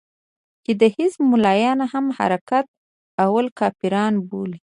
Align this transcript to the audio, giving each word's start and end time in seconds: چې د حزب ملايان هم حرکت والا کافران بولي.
چې 0.63 0.71
د 0.81 0.83
حزب 0.95 1.19
ملايان 1.31 1.79
هم 1.91 2.05
حرکت 2.17 2.65
والا 3.33 3.51
کافران 3.59 4.13
بولي. 4.27 4.57